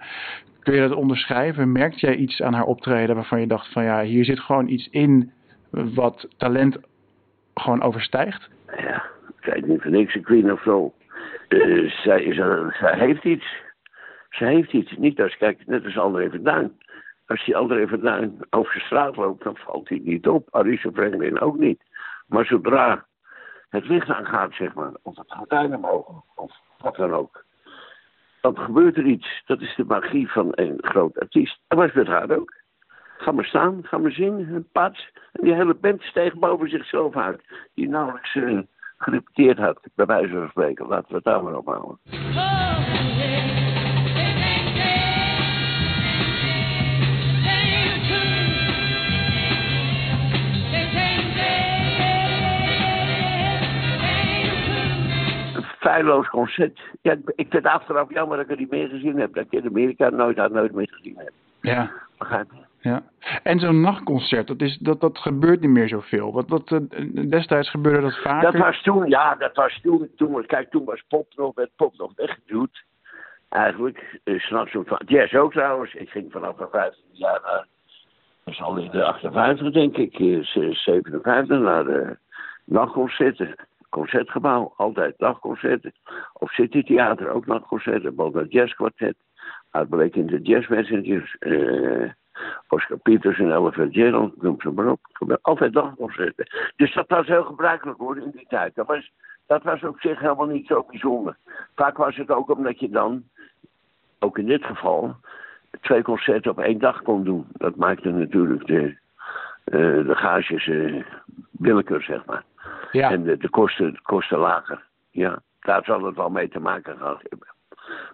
Kun 0.61 0.75
je 0.75 0.89
dat 0.89 0.97
onderschrijven? 0.97 1.73
Merkt 1.73 2.01
jij 2.01 2.17
iets 2.17 2.43
aan 2.43 2.55
haar 2.55 2.67
optreden 2.67 3.15
waarvan 3.15 3.41
je 3.41 3.47
dacht 3.47 3.73
van 3.73 3.85
ja, 3.85 4.03
hier 4.03 4.25
zit 4.25 4.41
gewoon 4.41 4.69
iets 4.69 4.89
in 4.91 5.33
wat 5.71 6.29
talent 6.37 6.79
gewoon 7.55 7.83
overstijgt? 7.83 8.49
Ja, 8.77 9.15
weet 9.41 9.67
niet 9.67 9.83
van 9.83 9.91
niks, 9.91 10.15
een 10.15 10.23
queen 10.23 10.53
of 10.53 10.63
zo. 10.63 10.95
Eh, 11.49 11.91
zij, 11.91 12.27
een- 12.39 12.73
zij 12.81 12.99
heeft 12.99 13.25
iets. 13.25 13.57
Zij 14.31 14.55
heeft 14.55 14.73
iets. 14.73 14.97
Niet 14.97 15.21
als, 15.21 15.37
kijk, 15.37 15.67
net 15.67 15.85
als 15.85 15.99
André 15.99 16.31
van 16.31 16.43
Duin. 16.43 16.79
Als 17.27 17.45
die 17.45 17.57
André 17.57 17.89
van 17.89 18.01
Duin 18.01 18.39
over 18.51 18.75
de 18.75 18.81
straat 18.81 19.17
loopt, 19.17 19.45
dan 19.45 19.57
valt 19.57 19.89
hij 19.89 20.01
niet 20.05 20.29
op. 20.29 20.49
Arisa 20.51 20.91
Franklin 20.95 21.41
ook 21.41 21.59
niet. 21.59 21.83
Maar 22.27 22.45
zodra 22.47 23.07
het 23.69 23.89
licht 23.89 24.09
aangaat, 24.09 24.55
zeg 24.55 24.75
maar, 24.75 24.91
of 25.03 25.17
het 25.17 25.33
gordijn 25.33 25.75
omhoog, 25.77 26.23
of 26.35 26.53
wat 26.79 26.97
dan 26.97 27.13
ook. 27.13 27.45
Dan 28.41 28.59
gebeurt 28.59 28.97
er 28.97 29.05
iets. 29.05 29.43
Dat 29.47 29.61
is 29.61 29.75
de 29.77 29.85
magie 29.85 30.31
van 30.31 30.49
een 30.55 30.79
groot 30.81 31.19
artiest. 31.21 31.61
Dat 31.69 31.79
was 31.79 31.93
met 31.93 32.07
haar 32.07 32.31
ook. 32.31 32.55
Ga 33.19 33.33
maar 33.33 33.45
staan, 33.45 33.79
ga 33.83 33.99
maar 33.99 34.11
zingen, 34.13 34.55
een 34.55 34.69
pats. 34.73 35.11
En 35.33 35.45
die 35.45 35.55
hele 35.55 35.75
band 35.75 36.03
steeg 36.03 36.35
boven 36.35 36.69
zichzelf 36.69 37.17
uit. 37.17 37.43
Die 37.75 37.89
nauwelijks 37.89 38.35
eh, 38.35 38.59
gerepeteerd 38.99 39.59
had, 39.59 39.81
bij 39.95 40.07
wijze 40.07 40.33
van 40.35 40.49
spreken. 40.49 40.87
Laten 40.87 41.09
we 41.09 41.15
het 41.15 41.25
daar 41.25 41.43
maar 41.43 41.57
op 41.57 41.67
houden. 41.67 41.99
Een 55.55 55.63
feilloos 55.79 56.29
concert. 56.29 56.81
Ja, 57.03 57.13
ik- 57.13 57.19
ik 57.35 57.35
vind 57.51 57.53
het 57.53 57.67
achteraf 57.73 58.13
jammer 58.13 58.37
dat 58.37 58.45
ik 58.45 58.51
het 58.51 58.59
niet 58.59 58.71
meer 58.71 58.89
gezien 58.89 59.19
heb. 59.19 59.35
Dat 59.35 59.45
ik 59.45 59.53
in 59.53 59.69
Amerika 59.69 60.09
nooit, 60.09 60.37
had 60.39 60.53
nooit 60.53 60.73
meer 60.73 60.89
gezien 60.91 61.17
heb. 61.17 61.31
Ja. 61.61 61.91
Begrijp 62.19 62.47
je? 62.53 62.59
Ja. 62.87 63.03
En 63.43 63.59
zo'n 63.59 63.81
nachtconcert, 63.81 64.47
dat, 64.47 64.61
is, 64.61 64.79
dat, 64.79 65.01
dat 65.01 65.19
gebeurt 65.19 65.61
niet 65.61 65.71
meer 65.71 65.89
zoveel. 65.89 66.33
Wat, 66.33 66.49
wat, 66.49 66.73
eh, 66.73 67.31
destijds 67.31 67.71
gebeurde 67.71 68.01
dat 68.01 68.17
vaker. 68.17 68.53
Dat 68.53 68.61
was 68.61 68.83
toen, 68.83 69.09
ja, 69.09 69.35
dat 69.35 69.57
was 69.57 69.81
toen. 69.83 70.11
toen 70.17 70.47
kijk, 70.47 70.71
toen 70.71 70.85
was 70.85 71.03
pop 71.09 71.33
nog, 71.37 71.55
werd 71.55 71.71
pop 71.77 71.97
nog 71.97 72.13
weggeduwd. 72.17 72.85
Eigenlijk, 73.49 74.21
uh, 74.25 74.41
s'nachts 74.41 74.75
om. 74.75 74.85
Jazz 75.07 75.35
ook 75.35 75.53
trouwens. 75.53 75.95
Ik 75.95 76.11
ging 76.11 76.33
vanaf 76.33 76.57
mijn 76.57 76.71
15 76.71 77.03
jaar 77.13 77.41
naar, 77.45 77.67
dat 78.45 78.55
is 78.55 78.63
al 78.63 78.77
in 78.77 78.91
de 78.91 79.05
58 79.05 79.73
denk 79.73 79.97
ik, 79.97 80.19
eh, 80.19 80.43
z- 80.43 80.83
57 80.85 81.59
naar 81.59 81.85
de 81.85 82.19
nachtconcerten. 82.65 83.55
Concertgebouw, 83.89 84.73
altijd 84.77 85.19
nachtconcerten. 85.19 85.93
Op 86.33 86.49
Citytheater 86.49 87.29
ook 87.29 87.47
nachtconcerten. 87.47 88.15
Bijvoorbeeld 88.15 88.53
jazzkwartet. 88.53 89.17
Uitbleek 89.71 90.17
in 90.17 90.27
de 90.27 91.35
eh, 91.39 92.11
Oscar 92.69 92.99
Peters 92.99 93.39
en 93.39 93.51
Ella 93.51 93.71
Fitzgerald, 93.71 94.43
noem 94.43 94.61
ze 94.61 94.71
maar 94.71 94.91
op. 94.91 95.01
Altijd 95.43 95.73
nachtconcerten. 95.73 96.47
Dus 96.77 96.95
dat 96.95 97.09
was 97.09 97.27
heel 97.27 97.45
gebruikelijk 97.45 97.99
hoor 97.99 98.17
in 98.19 98.31
die 98.31 98.47
tijd. 98.49 98.75
Dat 98.75 98.87
was, 98.87 99.13
dat 99.47 99.63
was 99.63 99.83
op 99.83 100.01
zich 100.01 100.19
helemaal 100.19 100.47
niet 100.47 100.67
zo 100.67 100.87
bijzonder. 100.91 101.37
Vaak 101.75 101.97
was 101.97 102.17
het 102.17 102.31
ook 102.31 102.51
omdat 102.51 102.81
je 102.81 102.89
dan, 102.89 103.23
ook 104.19 104.39
in 104.39 104.47
dit 104.47 104.65
geval, 104.65 105.17
twee 105.81 106.03
concerten 106.03 106.51
op 106.51 106.59
één 106.59 106.79
dag 106.79 107.03
kon 107.03 107.25
doen. 107.25 107.47
Dat 107.53 107.77
maakte 107.77 108.11
natuurlijk 108.11 108.67
de, 108.67 108.97
eh, 109.65 110.07
de 110.07 110.15
gages 110.15 110.71
willekeur, 111.51 112.03
zeg 112.03 112.25
maar. 112.25 112.45
ja. 112.93 113.11
En 113.11 113.23
de, 113.23 113.37
de, 113.37 113.49
kosten, 113.49 113.93
de 113.93 114.01
kosten 114.03 114.39
lager. 114.39 114.85
Ja, 115.11 115.43
daar 115.61 115.85
zal 115.85 116.05
het 116.05 116.17
wel 116.17 116.31
mee 116.31 116.49
te 116.49 116.61
maken 116.61 116.97
gehad 116.97 117.21
hebben. 117.29 117.49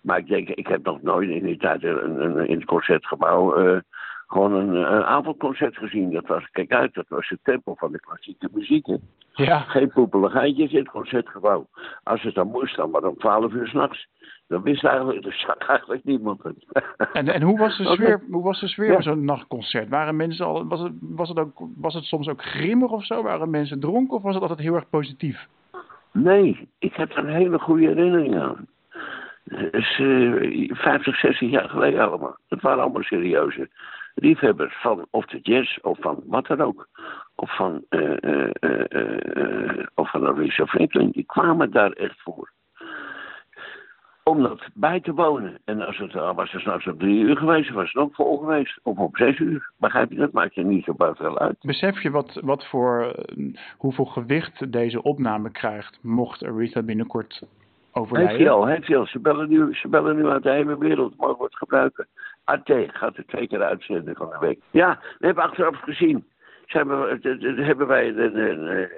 Maar 0.02 0.18
ik 0.18 0.28
denk, 0.28 0.48
ik 0.48 0.66
heb 0.66 0.84
nog 0.84 1.02
nooit 1.02 1.30
in 1.30 1.44
die 1.44 1.56
tijd 1.56 1.82
een, 1.82 2.24
een, 2.24 2.46
in 2.46 2.56
het 2.56 2.64
concertgebouw 2.64 3.54
eh, 3.54 3.80
gewoon 4.32 4.52
een, 4.52 4.74
een 4.74 5.04
avondconcert 5.04 5.76
gezien. 5.76 6.12
Dat 6.12 6.26
was, 6.26 6.50
kijk 6.50 6.72
uit, 6.72 6.94
dat 6.94 7.08
was 7.08 7.28
de 7.28 7.38
tempel 7.42 7.76
van 7.76 7.92
de 7.92 8.00
klassieke 8.00 8.48
muziek. 8.52 8.86
Hè. 8.86 8.96
ja. 9.32 9.58
Geen 9.58 9.88
poepeligheidjes 9.88 10.72
in 10.72 10.78
het 10.78 10.88
concertgebouw. 10.88 11.68
Als 12.02 12.22
het 12.22 12.34
dan 12.34 12.46
moest, 12.46 12.76
dan 12.76 12.90
maar 12.90 13.04
om 13.04 13.18
12 13.18 13.52
uur 13.52 13.68
s'nachts. 13.68 14.06
Dan 14.48 14.62
wist 14.62 14.84
eigenlijk, 14.84 15.24
er 15.26 15.32
zag 15.32 15.68
eigenlijk 15.68 16.04
niemand 16.04 16.42
het. 16.42 16.66
En, 17.12 17.28
en 17.28 17.42
hoe 17.42 17.58
was 17.58 17.76
de 17.76 17.84
sfeer, 17.84 18.22
hoe 18.30 18.42
was 18.42 18.60
de 18.60 18.68
sfeer 18.68 18.86
Ja. 18.86 18.92
van 18.92 19.02
zo'n 19.02 19.24
nachtconcert? 19.24 19.88
Waren 19.88 20.16
mensen 20.16 20.46
al, 20.46 20.66
was, 20.66 20.80
het, 20.80 20.92
was, 21.00 21.28
het 21.28 21.38
ook, 21.38 21.62
was 21.76 21.94
het 21.94 22.04
soms 22.04 22.28
ook 22.28 22.42
grimmig 22.42 22.90
of 22.90 23.04
zo? 23.04 23.22
Waren 23.22 23.50
mensen 23.50 23.80
dronken 23.80 24.16
of 24.16 24.22
was 24.22 24.34
het 24.34 24.42
altijd 24.42 24.60
heel 24.60 24.74
erg 24.74 24.88
positief? 24.90 25.46
Nee, 26.12 26.68
ik 26.78 26.94
heb 26.94 27.10
er 27.10 27.18
een 27.18 27.34
hele 27.34 27.58
goede 27.58 27.86
herinnering 27.86 28.40
aan. 28.40 28.66
Dat 29.44 29.74
is 29.74 29.98
uh, 29.98 30.70
50, 30.74 31.16
60 31.16 31.50
jaar 31.50 31.68
geleden 31.68 32.08
allemaal. 32.08 32.36
Dat 32.48 32.60
waren 32.60 32.82
allemaal 32.82 33.02
serieuze 33.02 33.68
liefhebbers 34.14 34.80
van 34.80 35.06
of 35.10 35.26
de 35.26 35.38
jazz 35.42 35.78
of 35.78 35.98
van 36.00 36.22
wat 36.26 36.46
dan 36.46 36.60
ook. 36.60 36.88
Of 37.34 37.56
van, 37.56 37.84
uh, 37.90 38.16
uh, 38.20 39.86
of 39.94 40.10
van 40.10 40.26
Aretha 40.26 40.66
Franklin. 40.66 41.10
Die 41.10 41.24
kwamen 41.24 41.70
daar 41.70 41.92
echt 41.92 42.20
voor 42.20 42.52
om 44.24 44.42
dat 44.42 44.68
bij 44.74 45.00
te 45.00 45.14
wonen. 45.14 45.58
En 45.64 45.86
als 45.86 45.98
het, 45.98 46.16
al 46.16 46.34
was 46.34 46.52
het 46.52 46.60
s'nachts 46.60 46.86
op 46.86 46.98
drie 46.98 47.20
uur 47.20 47.36
geweest, 47.36 47.70
was 47.70 47.92
het 47.92 48.02
ook 48.02 48.14
vol 48.14 48.38
geweest. 48.38 48.80
Of 48.82 48.98
op 48.98 49.16
zes 49.16 49.38
uur. 49.38 49.70
Begrijp 49.76 50.10
je, 50.10 50.16
dat 50.16 50.32
maakt 50.32 50.54
je 50.54 50.64
niet 50.64 50.84
zo 50.84 50.94
buiten 50.94 51.38
uit. 51.38 51.56
Besef 51.60 52.02
je 52.02 52.10
wat, 52.10 52.40
wat 52.44 52.66
voor, 52.66 53.14
hoeveel 53.76 54.04
gewicht 54.04 54.72
deze 54.72 55.02
opname 55.02 55.50
krijgt, 55.50 55.98
mocht 56.02 56.44
Aretha 56.44 56.82
binnenkort 56.82 57.42
overlijden? 57.92 58.30
Heeft 58.30 58.42
hij 58.42 58.52
al, 58.52 58.66
heeft 58.66 58.86
hij 58.86 58.96
al. 58.96 59.06
Ze 59.06 59.18
bellen 59.18 59.48
nu, 59.48 59.74
ze 59.74 59.88
bellen 59.88 60.16
nu 60.16 60.26
uit 60.26 60.42
de 60.42 60.50
hele 60.50 60.78
wereld, 60.78 61.16
mogen 61.16 61.38
we 61.38 61.44
het 61.44 61.56
gebruiken. 61.56 62.06
AT 62.44 62.72
gaat 62.86 63.16
er 63.16 63.26
twee 63.26 63.48
keer 63.48 63.62
uitzenden 63.62 64.16
van 64.16 64.30
de 64.30 64.38
week. 64.38 64.60
Ja, 64.70 64.98
we 65.18 65.26
hebben 65.26 65.44
achteraf 65.44 65.80
gezien. 65.80 66.26
Ze 66.66 66.76
hebben, 66.76 67.64
hebben 67.64 67.86
wij 67.86 68.08
een, 68.08 68.88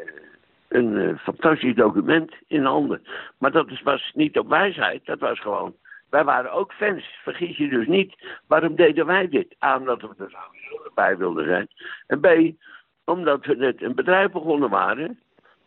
een, 0.68 0.92
uh, 0.92 1.18
fantastisch 1.18 1.74
document 1.74 2.34
in 2.46 2.64
handen. 2.64 3.02
Maar 3.38 3.50
dat 3.50 3.80
was 3.82 4.10
niet 4.14 4.38
op 4.38 4.48
wijsheid, 4.48 5.06
dat 5.06 5.18
was 5.18 5.40
gewoon. 5.40 5.74
Wij 6.10 6.24
waren 6.24 6.52
ook 6.52 6.72
fans, 6.72 7.04
vergis 7.22 7.56
je 7.56 7.68
dus 7.68 7.86
niet. 7.86 8.14
Waarom 8.46 8.74
deden 8.74 9.06
wij 9.06 9.28
dit? 9.28 9.56
A, 9.64 9.78
omdat 9.78 10.00
we 10.00 10.08
er 10.08 10.30
sowieso 10.30 10.90
bij 10.94 11.16
wilden 11.16 11.44
zijn. 11.44 11.68
En 12.06 12.20
B, 12.20 12.26
omdat 13.04 13.46
we 13.46 13.54
net 13.54 13.82
een 13.82 13.94
bedrijf 13.94 14.30
begonnen 14.30 14.70
waren 14.70 15.18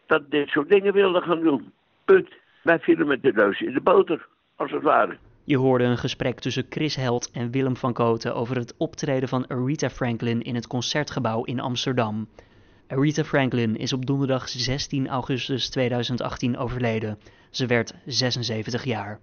dat 0.05 0.31
dit 0.31 0.49
soort 0.49 0.69
dingen 0.69 0.93
wilde 0.93 1.21
gaan 1.21 1.41
doen. 1.41 1.73
Punt. 2.05 2.29
Wij 2.61 2.79
vielen 2.79 3.07
met 3.07 3.21
de 3.21 3.31
neus 3.33 3.61
in 3.61 3.73
de 3.73 3.81
boter, 3.81 4.27
als 4.55 4.71
het 4.71 4.83
ware. 4.83 5.17
Je 5.47 5.57
hoorde 5.57 5.83
een 5.83 5.97
gesprek 5.97 6.39
tussen 6.39 6.65
Chris 6.69 6.95
Held 6.95 7.31
en 7.31 7.51
Willem 7.51 7.77
van 7.77 7.93
Koten 7.93 8.35
over 8.35 8.55
het 8.55 8.73
optreden 8.77 9.29
van 9.29 9.47
Aretha 9.47 9.89
Franklin 9.89 10.41
in 10.41 10.55
het 10.55 10.67
Concertgebouw 10.67 11.43
in 11.43 11.59
Amsterdam. 11.59 12.27
Aretha 12.87 13.23
Franklin 13.23 13.77
is 13.77 13.93
op 13.93 14.05
donderdag 14.05 14.49
16 14.49 15.07
augustus 15.07 15.69
2018 15.69 16.57
overleden. 16.57 17.17
Ze 17.49 17.65
werd 17.65 17.93
76 18.05 18.83
jaar. 18.83 19.19